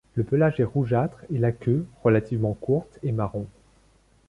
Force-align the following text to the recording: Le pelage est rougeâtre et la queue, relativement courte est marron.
Le 0.15 0.23
pelage 0.23 0.59
est 0.59 0.63
rougeâtre 0.63 1.23
et 1.31 1.37
la 1.37 1.51
queue, 1.51 1.85
relativement 2.03 2.55
courte 2.55 2.97
est 3.03 3.11
marron. 3.11 3.45